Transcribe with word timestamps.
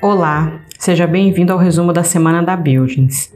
Olá, 0.00 0.60
seja 0.78 1.08
bem-vindo 1.08 1.52
ao 1.52 1.58
resumo 1.58 1.92
da 1.92 2.04
semana 2.04 2.40
da 2.40 2.56
Buildings. 2.56 3.32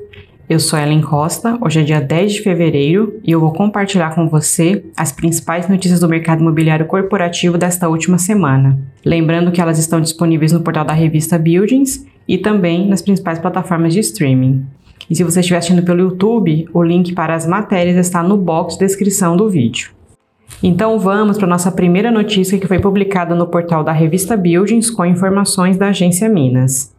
Eu 0.48 0.60
sou 0.60 0.78
Ellen 0.78 1.00
Costa, 1.00 1.58
hoje 1.60 1.80
é 1.80 1.82
dia 1.82 2.00
10 2.00 2.34
de 2.34 2.40
fevereiro 2.40 3.18
e 3.24 3.32
eu 3.32 3.40
vou 3.40 3.52
compartilhar 3.52 4.14
com 4.14 4.28
você 4.28 4.84
as 4.96 5.10
principais 5.10 5.68
notícias 5.68 5.98
do 5.98 6.08
mercado 6.08 6.40
imobiliário 6.40 6.86
corporativo 6.86 7.58
desta 7.58 7.88
última 7.88 8.16
semana. 8.16 8.78
Lembrando 9.04 9.50
que 9.50 9.60
elas 9.60 9.76
estão 9.76 10.00
disponíveis 10.00 10.52
no 10.52 10.60
portal 10.60 10.84
da 10.84 10.92
revista 10.92 11.36
Buildings 11.36 12.06
e 12.28 12.38
também 12.38 12.88
nas 12.88 13.02
principais 13.02 13.40
plataformas 13.40 13.92
de 13.92 13.98
streaming. 13.98 14.64
E 15.10 15.16
se 15.16 15.24
você 15.24 15.40
estiver 15.40 15.58
assistindo 15.58 15.82
pelo 15.82 15.98
YouTube, 15.98 16.68
o 16.72 16.80
link 16.80 17.12
para 17.12 17.34
as 17.34 17.44
matérias 17.44 17.96
está 17.96 18.22
no 18.22 18.36
box 18.36 18.74
de 18.74 18.86
descrição 18.86 19.36
do 19.36 19.50
vídeo. 19.50 19.90
Então 20.62 20.98
vamos 20.98 21.38
para 21.38 21.46
nossa 21.46 21.70
primeira 21.70 22.10
notícia 22.10 22.58
que 22.58 22.66
foi 22.66 22.80
publicada 22.80 23.34
no 23.34 23.46
portal 23.46 23.84
da 23.84 23.92
revista 23.92 24.36
Buildings 24.36 24.90
com 24.90 25.04
informações 25.04 25.76
da 25.76 25.88
agência 25.88 26.28
Minas. 26.28 26.92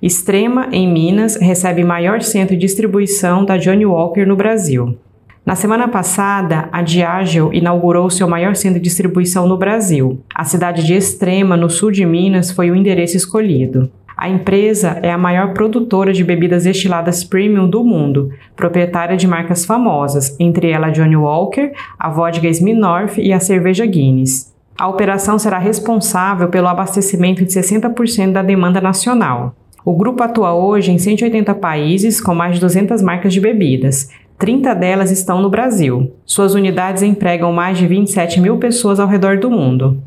Extrema, 0.00 0.68
em 0.70 0.90
Minas, 0.92 1.36
recebe 1.36 1.82
maior 1.82 2.22
centro 2.22 2.54
de 2.54 2.60
distribuição 2.60 3.44
da 3.44 3.56
Johnny 3.56 3.84
Walker 3.86 4.24
no 4.24 4.36
Brasil. 4.36 4.96
Na 5.44 5.54
semana 5.54 5.88
passada, 5.88 6.68
a 6.70 6.82
Diageo 6.82 7.52
inaugurou 7.54 8.10
seu 8.10 8.28
maior 8.28 8.54
centro 8.54 8.78
de 8.78 8.84
distribuição 8.84 9.48
no 9.48 9.56
Brasil. 9.56 10.20
A 10.34 10.44
cidade 10.44 10.84
de 10.84 10.94
Extrema, 10.94 11.56
no 11.56 11.70
sul 11.70 11.90
de 11.90 12.04
Minas, 12.04 12.50
foi 12.50 12.70
o 12.70 12.76
endereço 12.76 13.16
escolhido. 13.16 13.90
A 14.20 14.28
empresa 14.28 14.98
é 15.00 15.12
a 15.12 15.16
maior 15.16 15.54
produtora 15.54 16.12
de 16.12 16.24
bebidas 16.24 16.64
destiladas 16.64 17.22
premium 17.22 17.70
do 17.70 17.84
mundo, 17.84 18.32
proprietária 18.56 19.16
de 19.16 19.28
marcas 19.28 19.64
famosas, 19.64 20.34
entre 20.40 20.72
elas 20.72 20.92
Johnny 20.92 21.14
Walker, 21.14 21.70
a 21.96 22.10
vodka 22.10 22.48
Smirnoff 22.48 23.20
e 23.20 23.32
a 23.32 23.38
cerveja 23.38 23.86
Guinness. 23.86 24.52
A 24.76 24.88
operação 24.88 25.38
será 25.38 25.56
responsável 25.56 26.48
pelo 26.48 26.66
abastecimento 26.66 27.44
de 27.44 27.52
60% 27.52 28.32
da 28.32 28.42
demanda 28.42 28.80
nacional. 28.80 29.54
O 29.84 29.94
grupo 29.94 30.24
atua 30.24 30.52
hoje 30.52 30.90
em 30.90 30.98
180 30.98 31.54
países 31.54 32.20
com 32.20 32.34
mais 32.34 32.56
de 32.56 32.60
200 32.60 33.00
marcas 33.00 33.32
de 33.32 33.40
bebidas. 33.40 34.10
30 34.36 34.74
delas 34.74 35.12
estão 35.12 35.40
no 35.40 35.48
Brasil. 35.48 36.10
Suas 36.26 36.54
unidades 36.54 37.04
empregam 37.04 37.52
mais 37.52 37.78
de 37.78 37.86
27 37.86 38.40
mil 38.40 38.56
pessoas 38.56 38.98
ao 38.98 39.06
redor 39.06 39.38
do 39.38 39.48
mundo. 39.48 40.02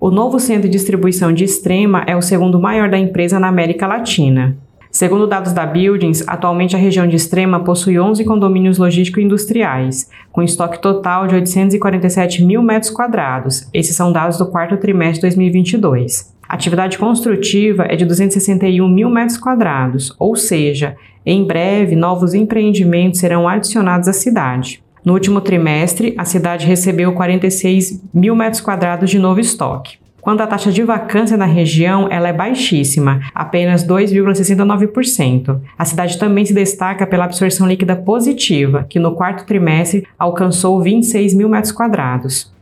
O 0.00 0.12
novo 0.12 0.38
centro 0.38 0.68
de 0.68 0.68
distribuição 0.68 1.32
de 1.32 1.42
Extrema 1.42 2.04
é 2.06 2.14
o 2.14 2.22
segundo 2.22 2.60
maior 2.60 2.88
da 2.88 2.96
empresa 2.96 3.40
na 3.40 3.48
América 3.48 3.84
Latina. 3.84 4.56
Segundo 4.92 5.26
dados 5.26 5.52
da 5.52 5.66
Buildings, 5.66 6.22
atualmente 6.28 6.76
a 6.76 6.78
região 6.78 7.04
de 7.04 7.16
Extrema 7.16 7.64
possui 7.64 7.98
11 7.98 8.24
condomínios 8.24 8.78
logístico-industriais, 8.78 10.08
com 10.30 10.40
estoque 10.40 10.80
total 10.80 11.26
de 11.26 11.34
847 11.34 12.44
mil 12.44 12.62
metros 12.62 12.92
quadrados. 12.92 13.68
Esses 13.74 13.96
são 13.96 14.12
dados 14.12 14.38
do 14.38 14.46
quarto 14.46 14.76
trimestre 14.76 15.16
de 15.16 15.34
2022. 15.34 16.32
A 16.48 16.54
atividade 16.54 16.96
construtiva 16.96 17.84
é 17.88 17.96
de 17.96 18.04
261 18.04 18.88
mil 18.88 19.10
metros 19.10 19.36
quadrados, 19.36 20.14
ou 20.16 20.36
seja, 20.36 20.96
em 21.26 21.44
breve 21.44 21.96
novos 21.96 22.34
empreendimentos 22.34 23.18
serão 23.18 23.48
adicionados 23.48 24.06
à 24.06 24.12
cidade. 24.12 24.80
No 25.08 25.14
último 25.14 25.40
trimestre, 25.40 26.12
a 26.18 26.26
cidade 26.26 26.66
recebeu 26.66 27.14
46 27.14 28.02
mil 28.12 28.36
metros 28.36 28.60
quadrados 28.60 29.08
de 29.08 29.18
novo 29.18 29.40
estoque. 29.40 29.96
Quanto 30.20 30.42
à 30.42 30.46
taxa 30.46 30.70
de 30.70 30.82
vacância 30.82 31.34
na 31.34 31.46
região, 31.46 32.08
ela 32.10 32.28
é 32.28 32.32
baixíssima, 32.34 33.22
apenas 33.34 33.82
2,69%. 33.86 35.60
A 35.78 35.84
cidade 35.86 36.18
também 36.18 36.44
se 36.44 36.52
destaca 36.52 37.06
pela 37.06 37.24
absorção 37.24 37.66
líquida 37.66 37.96
positiva, 37.96 38.84
que 38.86 38.98
no 38.98 39.12
quarto 39.12 39.46
trimestre 39.46 40.06
alcançou 40.18 40.82
26 40.82 41.32
mil 41.32 41.48
metros 41.48 41.72
quadrados. 41.72 42.52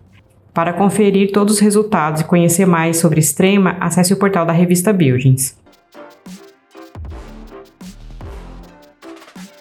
Para 0.55 0.73
conferir 0.73 1.33
todos 1.33 1.55
os 1.55 1.61
resultados 1.61 2.21
e 2.21 2.25
conhecer 2.25 2.65
mais 2.65 2.99
sobre 2.99 3.19
Extrema, 3.19 3.77
acesse 3.81 4.13
o 4.13 4.17
portal 4.17 4.47
da 4.47 4.53
revista 4.53 4.93
Buildings. 4.93 5.59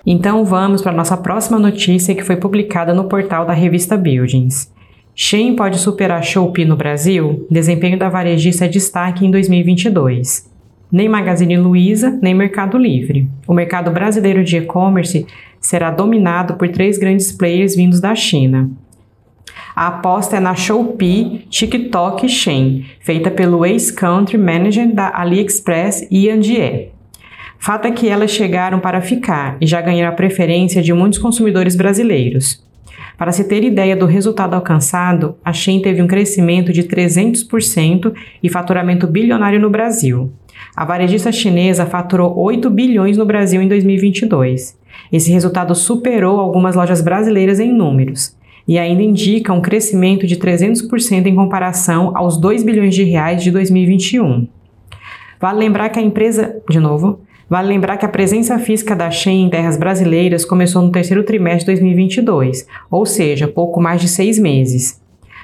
Então 0.06 0.46
vamos 0.46 0.84
para 0.84 0.92
nossa 0.92 1.18
próxima 1.18 1.58
notícia 1.58 2.14
que 2.14 2.24
foi 2.24 2.36
publicada 2.36 2.94
no 2.94 3.06
portal 3.06 3.44
da 3.44 3.54
revista 3.54 3.98
Buildings. 3.98 4.72
Shein 5.16 5.56
pode 5.56 5.80
superar 5.80 6.24
Shopee 6.24 6.64
no 6.64 6.76
Brasil? 6.76 7.48
Desempenho 7.50 7.98
da 7.98 8.08
varejista 8.08 8.66
é 8.66 8.68
destaque 8.68 9.26
em 9.26 9.32
2022. 9.32 10.52
Nem 10.92 11.10
Magazine 11.10 11.58
Luiza, 11.58 12.20
nem 12.22 12.36
Mercado 12.36 12.78
Livre. 12.78 13.28
O 13.48 13.54
mercado 13.54 13.90
brasileiro 13.90 14.44
de 14.44 14.58
e-commerce 14.58 15.26
será 15.60 15.90
dominado 15.90 16.54
por 16.54 16.70
três 16.70 17.00
grandes 17.00 17.32
players 17.32 17.76
vindos 17.76 18.00
da 18.00 18.14
China. 18.14 18.70
A 19.76 19.88
aposta 19.88 20.38
é 20.38 20.40
na 20.40 20.54
Shopee, 20.54 21.48
TikTok 21.50 22.28
e 22.28 22.30
Shein, 22.30 22.86
feita 23.00 23.32
pelo 23.32 23.66
ex-country 23.66 24.38
manager 24.38 24.94
da 24.94 25.10
AliExpress 25.16 26.08
Ian 26.12 26.40
Die. 26.40 26.95
Fato 27.60 27.88
é 27.88 27.92
que 27.92 28.08
elas 28.08 28.32
chegaram 28.32 28.80
para 28.80 29.02
ficar 29.02 29.58
e 29.60 29.66
já 29.66 29.82
ganharam 29.82 30.14
a 30.14 30.16
preferência 30.16 30.82
de 30.82 30.94
muitos 30.94 31.20
consumidores 31.20 31.76
brasileiros. 31.76 32.64
Para 33.18 33.32
se 33.32 33.46
ter 33.46 33.64
ideia 33.64 33.96
do 33.96 34.06
resultado 34.06 34.54
alcançado, 34.54 35.36
a 35.44 35.54
Shein 35.54 35.82
teve 35.82 36.02
um 36.02 36.08
crescimento 36.08 36.74
de 36.74 36.84
300% 36.84 38.14
e 38.44 38.50
faturamento 38.50 39.08
bilionário 39.08 39.60
no 39.60 39.70
Brasil. 39.70 40.32
A 40.76 40.84
varejista 40.84 41.32
chinesa 41.32 41.86
faturou 41.86 42.38
8 42.38 42.70
bilhões 42.70 43.18
no 43.18 43.26
Brasil 43.26 43.62
em 43.62 43.68
2022. 43.68 44.78
Esse 45.12 45.32
resultado 45.32 45.74
superou 45.74 46.40
algumas 46.40 46.76
lojas 46.76 47.02
brasileiras 47.02 47.60
em 47.60 47.72
números 47.72 48.36
e 48.68 48.78
ainda 48.78 49.02
indica 49.02 49.54
um 49.54 49.62
crescimento 49.62 50.26
de 50.26 50.36
300% 50.36 51.28
em 51.28 51.36
comparação 51.36 52.12
aos 52.16 52.38
2 52.38 52.64
bilhões 52.64 52.96
de 52.96 53.04
reais 53.04 53.44
de 53.44 53.52
2021. 53.52 54.48
Vale 55.40 55.60
lembrar 55.60 55.90
que 55.90 56.00
a 56.00 56.02
empresa, 56.02 56.62
de 56.70 56.80
novo, 56.80 57.22
Vale 57.50 57.68
lembrar 57.68 57.98
que 57.98 58.06
a 58.06 58.10
presença 58.10 58.58
física 58.58 58.96
da 58.96 59.12
Shein 59.12 59.46
em 59.46 59.50
terras 59.50 59.78
brasileiras 59.78 60.44
começou 60.44 60.82
no 60.82 60.92
terceiro 60.92 61.24
trimestre 61.24 61.74
de 61.74 61.80
2022, 61.82 62.66
ou 62.90 63.06
seja, 63.06 63.48
pouco 63.48 63.80
mais 63.80 64.02
de 64.02 64.08
seis 64.08 64.40
meses. 64.40 65.00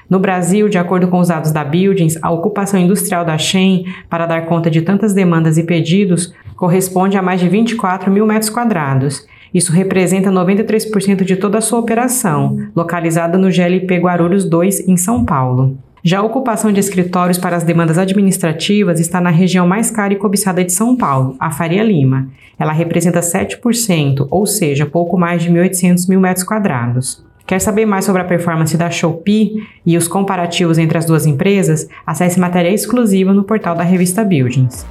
No 0.10 0.20
Brasil, 0.20 0.68
de 0.68 0.78
acordo 0.78 1.08
com 1.08 1.20
os 1.20 1.30
dados 1.30 1.52
da 1.52 1.64
Buildings, 1.64 2.18
a 2.22 2.32
ocupação 2.32 2.80
industrial 2.80 3.24
da 3.24 3.38
Shein 3.38 3.86
para 4.10 4.26
dar 4.26 4.46
conta 4.46 4.70
de 4.70 4.82
tantas 4.82 5.14
demandas 5.14 5.58
e 5.58 5.64
pedidos 5.64 6.34
corresponde 6.56 7.18
a 7.18 7.22
mais 7.22 7.40
de 7.40 7.48
24 7.48 8.12
mil 8.12 8.26
metros 8.26 8.50
quadrados. 8.50 9.26
Isso 9.54 9.72
representa 9.72 10.32
93% 10.32 11.24
de 11.24 11.36
toda 11.36 11.60
a 11.60 11.62
sua 11.62 11.80
operação, 11.80 12.58
localizada 12.76 13.38
no 13.38 13.52
GLP 13.52 14.00
Guarulhos 14.00 14.44
2, 14.44 14.88
em 14.88 14.98
São 14.98 15.24
Paulo. 15.24 15.78
Já 16.04 16.18
a 16.18 16.24
ocupação 16.24 16.72
de 16.72 16.80
escritórios 16.80 17.38
para 17.38 17.56
as 17.56 17.64
demandas 17.64 18.00
administrativas 18.00 19.00
está 19.00 19.22
na 19.22 19.30
região 19.30 19.68
mais 19.68 19.92
cara 19.92 20.12
e 20.12 20.16
cobiçada 20.16 20.64
de 20.64 20.74
São 20.74 20.96
Paulo, 20.98 21.36
a 21.40 21.52
Faria 21.52 21.84
Lima. 21.84 22.28
Ela 22.58 22.72
representa 22.72 23.20
7%, 23.20 24.28
ou 24.32 24.48
seja, 24.48 24.84
pouco 24.88 25.16
mais 25.16 25.44
de 25.44 25.52
1.800 25.52 26.10
mil 26.10 26.20
metros 26.20 26.44
quadrados. 26.44 27.24
Quer 27.46 27.60
saber 27.60 27.86
mais 27.86 28.06
sobre 28.06 28.22
a 28.22 28.26
performance 28.26 28.76
da 28.76 28.90
Shopee 28.90 29.68
e 29.86 29.96
os 29.96 30.08
comparativos 30.08 30.80
entre 30.80 30.98
as 30.98 31.06
duas 31.06 31.28
empresas? 31.28 31.88
Acesse 32.04 32.40
matéria 32.40 32.70
exclusiva 32.70 33.32
no 33.32 33.44
portal 33.44 33.76
da 33.76 33.84
revista 33.84 34.24
Buildings. 34.24 34.84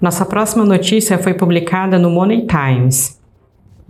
Nossa 0.00 0.24
próxima 0.24 0.64
notícia 0.64 1.16
foi 1.18 1.34
publicada 1.34 1.96
no 1.96 2.10
Money 2.10 2.46
Times. 2.46 3.19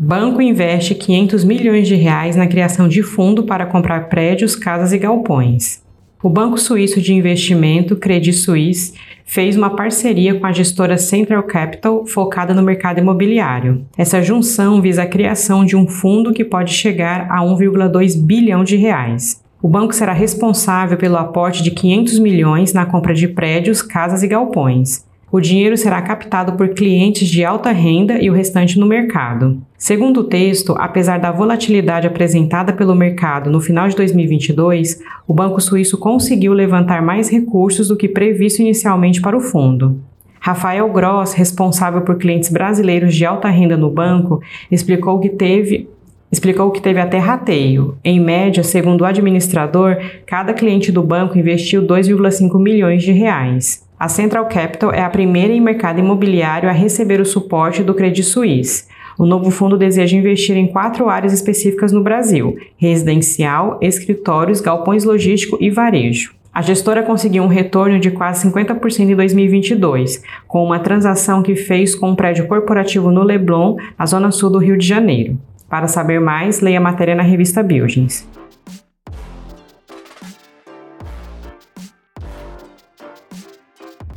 Banco 0.03 0.41
investe 0.41 0.95
500 0.95 1.45
milhões 1.45 1.87
de 1.87 1.95
reais 1.95 2.35
na 2.35 2.47
criação 2.47 2.89
de 2.89 3.03
fundo 3.03 3.43
para 3.43 3.67
comprar 3.67 4.09
prédios, 4.09 4.57
casas 4.57 4.95
e 4.95 4.99
galpões. 4.99 5.83
O 6.23 6.31
banco 6.31 6.57
suíço 6.57 7.03
de 7.03 7.13
investimento 7.13 7.95
Credit 7.97 8.33
Suisse 8.33 8.95
fez 9.27 9.59
uma 9.59 9.77
parceria 9.77 10.41
com 10.41 10.47
a 10.47 10.53
gestora 10.53 10.97
Central 10.97 11.43
Capital 11.43 12.07
focada 12.07 12.55
no 12.55 12.63
mercado 12.63 12.99
imobiliário. 12.99 13.85
Essa 13.95 14.23
junção 14.23 14.81
visa 14.81 15.03
a 15.03 15.07
criação 15.07 15.67
de 15.67 15.77
um 15.77 15.87
fundo 15.87 16.33
que 16.33 16.47
pode 16.47 16.73
chegar 16.73 17.31
a 17.31 17.43
1,2 17.43 18.19
bilhão 18.19 18.65
de 18.65 18.77
reais. 18.77 19.45
O 19.61 19.69
banco 19.69 19.95
será 19.95 20.15
responsável 20.15 20.97
pelo 20.97 21.19
aporte 21.19 21.63
de 21.63 21.73
500 21.73 22.19
milhões 22.21 22.73
na 22.73 22.87
compra 22.87 23.13
de 23.13 23.29
prédios, 23.29 23.83
casas 23.83 24.23
e 24.23 24.29
galpões. 24.29 25.05
O 25.33 25.39
dinheiro 25.39 25.77
será 25.77 26.03
captado 26.03 26.55
por 26.55 26.71
clientes 26.71 27.29
de 27.29 27.45
alta 27.45 27.71
renda 27.71 28.21
e 28.21 28.29
o 28.29 28.33
restante 28.33 28.81
no 28.81 28.87
mercado. 28.87 29.63
Segundo 29.79 30.21
o 30.21 30.25
texto, 30.25 30.75
apesar 30.77 31.21
da 31.21 31.31
volatilidade 31.31 32.05
apresentada 32.05 32.73
pelo 32.73 32.97
mercado 32.97 33.49
no 33.49 33.61
final 33.61 33.89
de 33.89 33.95
2022, 33.95 35.01
o 35.29 35.33
Banco 35.33 35.61
Suíço 35.61 35.97
conseguiu 35.97 36.53
levantar 36.53 37.01
mais 37.01 37.29
recursos 37.29 37.87
do 37.87 37.97
que 37.97 38.09
previsto 38.09 38.61
inicialmente 38.61 39.21
para 39.21 39.37
o 39.37 39.41
fundo. 39.41 40.01
Rafael 40.41 40.91
Gross, 40.91 41.33
responsável 41.35 42.01
por 42.01 42.17
clientes 42.17 42.51
brasileiros 42.51 43.15
de 43.15 43.25
alta 43.25 43.49
renda 43.49 43.77
no 43.77 43.91
banco, 43.91 44.43
explicou 44.69 45.21
que 45.21 45.29
teve 45.29 45.89
explicou 46.33 46.71
que 46.71 46.81
teve 46.81 47.01
até 47.01 47.19
rateio. 47.19 47.97
Em 48.05 48.21
média, 48.21 48.63
segundo 48.63 49.01
o 49.01 49.05
administrador, 49.05 49.97
cada 50.25 50.55
cliente 50.55 50.93
do 50.93 51.03
banco 51.03 51.37
investiu 51.37 51.83
2,5 51.83 52.61
milhões 52.61 53.03
de 53.03 53.11
reais. 53.11 53.89
A 54.01 54.09
Central 54.09 54.47
Capital 54.47 54.95
é 54.95 55.03
a 55.03 55.11
primeira 55.11 55.53
em 55.53 55.61
mercado 55.61 56.01
imobiliário 56.01 56.71
a 56.71 56.73
receber 56.73 57.21
o 57.21 57.27
suporte 57.27 57.83
do 57.83 57.93
Credit 57.93 58.23
Suisse. 58.23 58.87
o 59.19 59.27
novo 59.27 59.51
fundo 59.51 59.77
deseja 59.77 60.17
investir 60.17 60.57
em 60.57 60.69
quatro 60.69 61.11
áreas 61.11 61.35
específicas 61.35 61.93
no 61.93 62.03
Brasil: 62.03 62.57
residencial, 62.79 63.79
escritórios, 63.83 64.63
galpões 64.63 65.05
logístico 65.05 65.59
e 65.61 65.69
varejo. 65.69 66.33
A 66.51 66.63
gestora 66.63 67.03
conseguiu 67.03 67.43
um 67.43 67.47
retorno 67.47 68.01
de 68.01 68.11
quase 68.11 68.49
50% 68.49 69.01
em 69.01 69.15
2022, 69.15 70.23
com 70.49 70.65
uma 70.65 70.79
transação 70.79 71.43
que 71.43 71.55
fez 71.55 71.95
com 71.95 72.09
um 72.09 72.17
prédio 72.17 72.49
corporativo 72.49 73.11
no 73.11 73.23
Leblon, 73.23 73.77
na 73.99 74.07
zona 74.07 74.31
sul 74.31 74.49
do 74.49 74.59
Rio 74.59 74.79
de 74.79 74.87
Janeiro. 74.87 75.39
Para 75.69 75.87
saber 75.87 76.23
mais, 76.23 76.63
leia 76.63 76.79
a 76.79 76.81
matéria 76.81 77.15
na 77.15 77.23
revista 77.23 77.63
Buildings. 77.63 78.27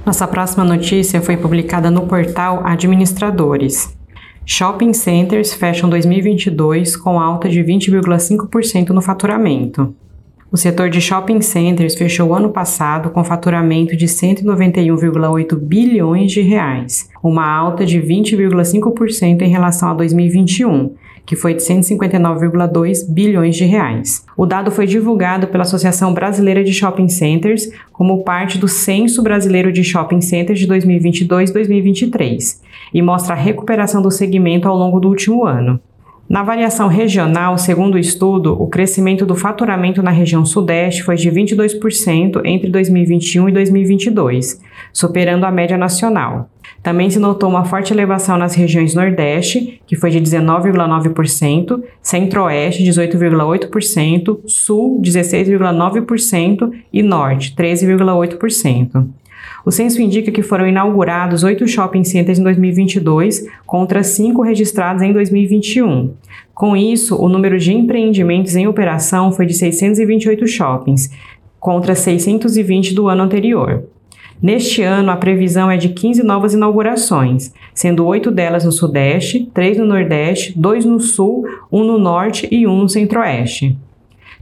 Nossa 0.05 0.27
próxima 0.27 0.65
notícia 0.65 1.21
foi 1.21 1.37
publicada 1.37 1.89
no 1.89 2.05
portal 2.05 2.61
Administradores. 2.65 3.97
Shopping 4.45 4.91
centers 4.91 5.53
fecham 5.53 5.89
2022 5.89 6.97
com 6.97 7.17
alta 7.17 7.47
de 7.47 7.63
20,5% 7.63 8.89
no 8.89 9.01
faturamento. 9.01 9.95
O 10.51 10.57
setor 10.57 10.89
de 10.89 10.99
shopping 10.99 11.39
centers 11.39 11.95
fechou 11.95 12.29
o 12.29 12.33
ano 12.33 12.49
passado 12.49 13.11
com 13.11 13.23
faturamento 13.23 13.95
de 13.95 14.05
191,8 14.05 15.55
bilhões 15.55 16.33
de 16.33 16.41
reais, 16.41 17.09
uma 17.23 17.49
alta 17.49 17.85
de 17.85 18.01
20,5% 18.01 19.41
em 19.41 19.49
relação 19.49 19.89
a 19.89 19.93
2021, 19.93 20.93
que 21.25 21.35
foi 21.35 21.53
de 21.53 21.61
159,2 21.61 23.09
bilhões 23.09 23.55
de 23.55 23.65
reais. 23.65 24.25
O 24.35 24.45
dado 24.45 24.71
foi 24.71 24.85
divulgado 24.85 25.47
pela 25.47 25.63
Associação 25.63 26.13
Brasileira 26.13 26.63
de 26.63 26.73
Shopping 26.73 27.07
Centers 27.07 27.69
como 27.91 28.23
parte 28.23 28.57
do 28.57 28.67
Censo 28.67 29.21
Brasileiro 29.21 29.71
de 29.71 29.83
Shopping 29.83 30.21
Centers 30.21 30.59
de 30.59 30.67
2022-2023 30.67 32.61
e 32.93 33.01
mostra 33.01 33.33
a 33.33 33.37
recuperação 33.37 34.01
do 34.01 34.11
segmento 34.11 34.67
ao 34.67 34.77
longo 34.77 34.99
do 34.99 35.07
último 35.07 35.45
ano. 35.45 35.79
Na 36.29 36.41
variação 36.41 36.87
regional, 36.87 37.57
segundo 37.57 37.95
o 37.95 37.99
estudo, 37.99 38.53
o 38.59 38.67
crescimento 38.67 39.25
do 39.25 39.35
faturamento 39.35 40.01
na 40.01 40.09
região 40.09 40.45
Sudeste 40.45 41.03
foi 41.03 41.15
de 41.15 41.29
22% 41.29 42.41
entre 42.45 42.69
2021 42.69 43.49
e 43.49 43.51
2022, 43.51 44.61
superando 44.91 45.43
a 45.43 45.51
média 45.51 45.77
nacional. 45.77 46.49
Também 46.81 47.09
se 47.09 47.19
notou 47.19 47.49
uma 47.49 47.65
forte 47.65 47.93
elevação 47.93 48.37
nas 48.37 48.55
regiões 48.55 48.95
Nordeste, 48.95 49.81
que 49.85 49.95
foi 49.95 50.09
de 50.11 50.19
19,9%, 50.21 51.83
Centro-Oeste, 52.01 52.83
18,8%, 52.83 54.39
Sul, 54.45 55.01
16,9% 55.01 56.71
e 56.91 57.03
Norte, 57.03 57.53
13,8%. 57.55 59.07
O 59.65 59.71
censo 59.71 60.01
indica 60.01 60.31
que 60.31 60.41
foram 60.41 60.67
inaugurados 60.67 61.43
oito 61.43 61.67
shopping 61.67 62.03
centers 62.03 62.37
em 62.37 62.43
2022 62.43 63.47
contra 63.65 64.03
cinco 64.03 64.41
registrados 64.41 65.01
em 65.01 65.13
2021. 65.13 66.13
Com 66.53 66.75
isso, 66.75 67.15
o 67.15 67.29
número 67.29 67.57
de 67.57 67.73
empreendimentos 67.73 68.55
em 68.55 68.67
operação 68.67 69.31
foi 69.31 69.45
de 69.45 69.53
628 69.53 70.45
shoppings, 70.47 71.09
contra 71.59 71.95
620 71.95 72.93
do 72.93 73.07
ano 73.07 73.23
anterior. 73.23 73.85
Neste 74.41 74.81
ano, 74.81 75.09
a 75.09 75.15
previsão 75.15 75.71
é 75.71 75.77
de 75.77 75.89
15 75.89 76.21
novas 76.21 76.53
inaugurações, 76.53 77.53
sendo 77.73 78.05
oito 78.05 78.29
delas 78.29 78.65
no 78.65 78.71
Sudeste, 78.73 79.49
três 79.53 79.77
no 79.77 79.85
Nordeste, 79.85 80.53
dois 80.59 80.83
no 80.83 80.99
Sul, 80.99 81.47
um 81.71 81.85
no 81.85 81.97
Norte 81.97 82.49
e 82.51 82.67
um 82.67 82.79
no 82.79 82.89
Centro-Oeste. 82.89 83.77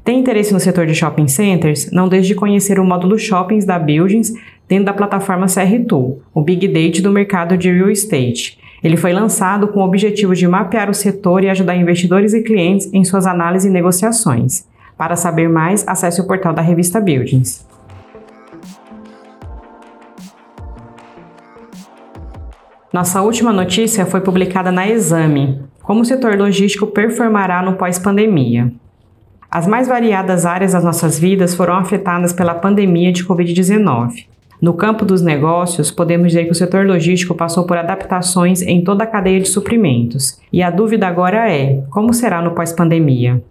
Tem 0.03 0.19
interesse 0.19 0.51
no 0.51 0.59
setor 0.59 0.87
de 0.87 0.95
shopping 0.95 1.27
centers? 1.27 1.91
Não 1.91 2.09
deixe 2.09 2.29
de 2.29 2.35
conhecer 2.35 2.79
o 2.79 2.83
módulo 2.83 3.19
Shoppings 3.19 3.65
da 3.65 3.77
Buildings 3.77 4.33
dentro 4.71 4.85
da 4.85 4.93
plataforma 4.93 5.47
CR2, 5.47 6.19
o 6.33 6.41
Big 6.41 6.65
Data 6.65 7.01
do 7.01 7.11
mercado 7.11 7.57
de 7.57 7.69
real 7.69 7.89
estate. 7.89 8.57
Ele 8.81 8.95
foi 8.95 9.11
lançado 9.11 9.67
com 9.67 9.81
o 9.81 9.83
objetivo 9.83 10.33
de 10.33 10.47
mapear 10.47 10.89
o 10.89 10.93
setor 10.93 11.43
e 11.43 11.49
ajudar 11.49 11.75
investidores 11.75 12.33
e 12.33 12.41
clientes 12.41 12.89
em 12.93 13.03
suas 13.03 13.27
análises 13.27 13.69
e 13.69 13.73
negociações. 13.73 14.65
Para 14.97 15.17
saber 15.17 15.49
mais, 15.49 15.85
acesse 15.85 16.21
o 16.21 16.25
portal 16.25 16.53
da 16.53 16.61
revista 16.61 17.01
Buildings. 17.01 17.67
Nossa 22.93 23.21
última 23.21 23.51
notícia 23.51 24.05
foi 24.05 24.21
publicada 24.21 24.71
na 24.71 24.87
Exame: 24.87 25.63
Como 25.83 25.99
o 25.99 26.05
setor 26.05 26.37
logístico 26.37 26.87
performará 26.87 27.61
no 27.61 27.75
pós-pandemia. 27.75 28.71
As 29.51 29.67
mais 29.67 29.85
variadas 29.85 30.45
áreas 30.45 30.71
das 30.71 30.83
nossas 30.85 31.19
vidas 31.19 31.53
foram 31.53 31.75
afetadas 31.75 32.31
pela 32.31 32.55
pandemia 32.55 33.11
de 33.11 33.25
Covid-19. 33.25 34.30
No 34.61 34.75
campo 34.75 35.03
dos 35.03 35.23
negócios, 35.23 35.89
podemos 35.89 36.27
dizer 36.27 36.45
que 36.45 36.51
o 36.51 36.55
setor 36.55 36.85
logístico 36.85 37.33
passou 37.33 37.65
por 37.65 37.77
adaptações 37.77 38.61
em 38.61 38.83
toda 38.83 39.03
a 39.03 39.07
cadeia 39.07 39.39
de 39.39 39.47
suprimentos. 39.47 40.39
E 40.53 40.61
a 40.61 40.69
dúvida 40.69 41.07
agora 41.07 41.51
é: 41.51 41.81
como 41.89 42.13
será 42.13 42.43
no 42.43 42.51
pós-pandemia? 42.51 43.41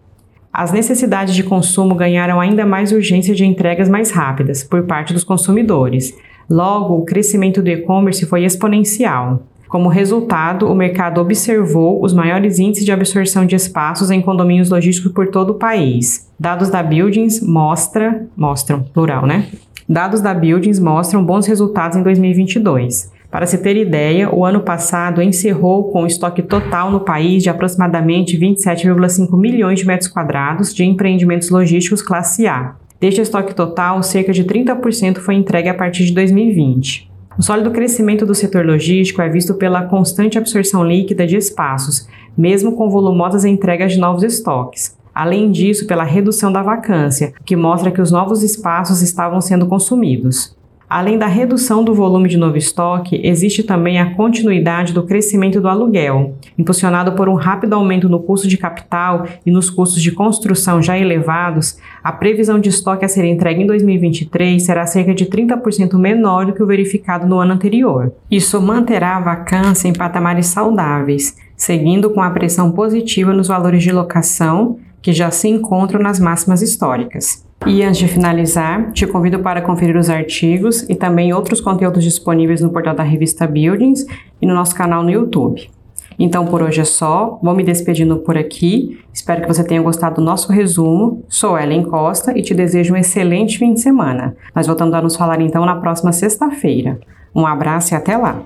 As 0.53 0.71
necessidades 0.71 1.35
de 1.35 1.43
consumo 1.43 1.97
ganharam 1.97 2.41
ainda 2.41 2.65
mais 2.65 2.93
urgência 2.93 3.35
de 3.35 3.45
entregas 3.45 3.89
mais 3.89 4.13
rápidas 4.13 4.63
por 4.63 4.85
parte 4.85 5.13
dos 5.13 5.25
consumidores. 5.25 6.17
Logo, 6.49 6.97
o 6.99 7.05
crescimento 7.05 7.61
do 7.61 7.71
e-commerce 7.71 8.25
foi 8.27 8.45
exponencial. 8.45 9.43
Como 9.71 9.89
resultado, 9.89 10.69
o 10.69 10.75
mercado 10.75 11.21
observou 11.21 12.05
os 12.05 12.13
maiores 12.13 12.59
índices 12.59 12.85
de 12.85 12.91
absorção 12.91 13.47
de 13.47 13.55
espaços 13.55 14.11
em 14.11 14.21
condomínios 14.21 14.69
logísticos 14.69 15.13
por 15.13 15.29
todo 15.29 15.51
o 15.51 15.55
país. 15.55 16.29
Dados 16.37 16.71
da 16.71 16.83
Buildings 16.83 17.41
mostra, 17.41 18.27
mostram, 18.37 18.83
plural, 18.83 19.25
né? 19.25 19.47
Dados 19.89 20.21
da 20.21 20.35
Buildings 20.35 20.81
mostram 20.81 21.25
bons 21.25 21.47
resultados 21.47 21.97
em 21.97 22.03
2022. 22.03 23.13
Para 23.31 23.47
se 23.47 23.59
ter 23.59 23.77
ideia, 23.77 24.29
o 24.35 24.45
ano 24.45 24.59
passado 24.59 25.23
encerrou 25.23 25.85
com 25.93 26.03
o 26.03 26.07
estoque 26.09 26.43
total 26.43 26.91
no 26.91 26.99
país 26.99 27.41
de 27.41 27.49
aproximadamente 27.49 28.37
27,5 28.37 29.39
milhões 29.39 29.79
de 29.79 29.87
metros 29.87 30.11
quadrados 30.11 30.75
de 30.75 30.85
empreendimentos 30.85 31.49
logísticos 31.49 32.03
classe 32.03 32.45
A. 32.49 32.75
Deste 33.01 33.21
estoque 33.21 33.55
total, 33.55 34.03
cerca 34.03 34.33
de 34.33 34.43
30% 34.43 35.19
foi 35.19 35.37
entregue 35.37 35.69
a 35.69 35.75
partir 35.75 36.07
de 36.07 36.13
2020. 36.13 37.10
O 37.41 37.43
sólido 37.43 37.71
crescimento 37.71 38.27
do 38.27 38.35
setor 38.35 38.67
logístico 38.67 39.23
é 39.23 39.29
visto 39.31 39.55
pela 39.55 39.87
constante 39.87 40.37
absorção 40.37 40.85
líquida 40.85 41.27
de 41.27 41.39
espaços, 41.39 42.07
mesmo 42.37 42.77
com 42.77 42.91
volumosas 42.91 43.47
entregas 43.47 43.95
de 43.95 43.99
novos 43.99 44.23
estoques. 44.23 44.95
Além 45.15 45.51
disso, 45.51 45.87
pela 45.87 46.05
redução 46.05 46.53
da 46.53 46.63
vacância, 46.63 47.33
que 47.47 47.57
mostra 47.57 47.91
que 47.91 48.03
os 48.03 48.11
novos 48.11 48.43
espaços 48.43 49.01
estavam 49.01 49.41
sendo 49.41 49.67
consumidos. 49.67 50.55
Além 50.91 51.17
da 51.17 51.29
redução 51.29 51.85
do 51.85 51.95
volume 51.95 52.29
de 52.29 52.37
novo 52.37 52.57
estoque, 52.57 53.21
existe 53.23 53.63
também 53.63 54.01
a 54.01 54.13
continuidade 54.17 54.93
do 54.93 55.05
crescimento 55.05 55.61
do 55.61 55.69
aluguel, 55.69 56.35
impulsionado 56.59 57.13
por 57.13 57.29
um 57.29 57.37
rápido 57.37 57.75
aumento 57.75 58.09
no 58.09 58.19
custo 58.19 58.49
de 58.49 58.57
capital 58.57 59.25
e 59.47 59.53
nos 59.53 59.71
custos 59.71 60.03
de 60.03 60.11
construção 60.11 60.83
já 60.83 60.99
elevados. 60.99 61.79
A 62.03 62.11
previsão 62.11 62.59
de 62.59 62.71
estoque 62.71 63.05
a 63.05 63.09
ser 63.09 63.25
entregue 63.25 63.63
em 63.63 63.69
2023 63.69 64.61
será 64.61 64.85
cerca 64.85 65.15
de 65.15 65.27
30% 65.27 65.97
menor 65.97 66.47
do 66.47 66.53
que 66.53 66.63
o 66.63 66.67
verificado 66.67 67.25
no 67.25 67.39
ano 67.39 67.53
anterior. 67.53 68.13
Isso 68.29 68.61
manterá 68.61 69.17
a 69.17 69.21
vacância 69.21 69.87
em 69.87 69.93
patamares 69.93 70.47
saudáveis, 70.47 71.37
seguindo 71.57 72.11
com 72.11 72.21
a 72.21 72.31
pressão 72.31 72.73
positiva 72.73 73.33
nos 73.33 73.47
valores 73.47 73.85
de 73.85 73.93
locação 73.93 74.79
que 75.01 75.13
já 75.13 75.31
se 75.31 75.47
encontram 75.47 76.03
nas 76.03 76.19
máximas 76.19 76.61
históricas. 76.63 77.49
E 77.67 77.83
antes 77.83 77.99
de 77.99 78.09
finalizar, 78.09 78.91
te 78.93 79.07
convido 79.07 79.39
para 79.41 79.61
conferir 79.61 79.97
os 79.97 80.09
artigos 80.09 80.83
e 80.89 80.95
também 80.95 81.33
outros 81.33 81.61
conteúdos 81.61 82.03
disponíveis 82.03 82.61
no 82.61 82.71
portal 82.71 82.95
da 82.95 83.03
revista 83.03 83.47
Buildings 83.47 84.07
e 84.41 84.47
no 84.47 84.55
nosso 84.55 84.75
canal 84.75 85.03
no 85.03 85.11
YouTube. 85.11 85.71
Então 86.19 86.47
por 86.47 86.63
hoje 86.63 86.81
é 86.81 86.85
só, 86.85 87.39
vou 87.43 87.55
me 87.55 87.63
despedindo 87.63 88.19
por 88.19 88.37
aqui. 88.37 88.99
Espero 89.13 89.43
que 89.43 89.49
você 89.49 89.65
tenha 89.65 89.81
gostado 89.81 90.17
do 90.17 90.21
nosso 90.23 90.53
resumo. 90.53 91.25
Sou 91.29 91.59
Ellen 91.59 91.83
Costa 91.83 92.37
e 92.37 92.43
te 92.43 92.55
desejo 92.55 92.95
um 92.95 92.97
excelente 92.97 93.59
fim 93.59 93.73
de 93.73 93.81
semana. 93.81 94.37
Nós 94.55 94.67
voltamos 94.67 94.95
a 94.95 95.01
nos 95.01 95.17
falar 95.17 95.41
então 95.41 95.65
na 95.65 95.77
próxima 95.77 96.13
sexta-feira. 96.13 96.99
Um 97.35 97.47
abraço 97.47 97.95
e 97.95 97.97
até 97.97 98.17
lá! 98.17 98.43